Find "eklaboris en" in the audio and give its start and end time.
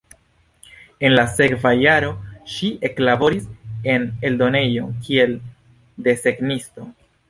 2.91-4.11